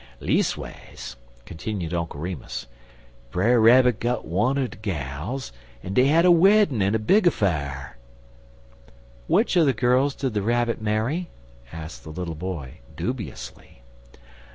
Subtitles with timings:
[0.19, 1.15] "Leas'ways,"
[1.45, 2.65] continued Uncle Remus,
[3.29, 5.51] "Brer Rabbit got one er de gals,
[5.83, 7.91] en dey had a weddin' en a big infa'r."
[9.27, 11.29] "Which of the girls did the Rabbit marry?"
[11.71, 13.83] asked the little boy, dubiously.